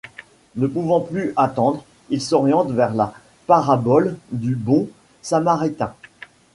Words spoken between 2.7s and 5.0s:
vers la parabole du Bon